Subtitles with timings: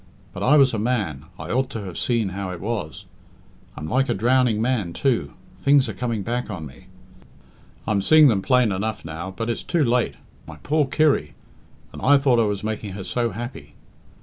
[0.33, 3.05] But I was a man I ought to have seen how it was.
[3.77, 6.87] I'm like a drowning man, too things are coming back on me.
[7.85, 9.29] I'm seeing them plain enough now.
[9.29, 10.15] But it's too late!
[10.47, 11.35] My poor Kirry!
[11.93, 13.75] And I thought I was making her so happy!"